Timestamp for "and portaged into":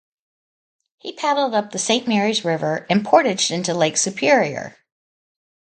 2.89-3.71